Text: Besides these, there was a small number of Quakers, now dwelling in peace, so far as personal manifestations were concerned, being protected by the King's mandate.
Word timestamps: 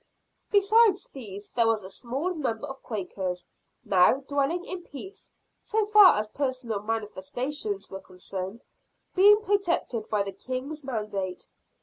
Besides 0.49 1.09
these, 1.09 1.49
there 1.49 1.67
was 1.67 1.83
a 1.83 1.89
small 1.91 2.33
number 2.33 2.65
of 2.65 2.81
Quakers, 2.81 3.45
now 3.85 4.21
dwelling 4.21 4.65
in 4.65 4.81
peace, 4.83 5.29
so 5.61 5.85
far 5.85 6.15
as 6.17 6.27
personal 6.29 6.81
manifestations 6.81 7.87
were 7.87 8.01
concerned, 8.01 8.63
being 9.13 9.39
protected 9.43 10.09
by 10.09 10.23
the 10.23 10.31
King's 10.33 10.83
mandate. 10.83 11.45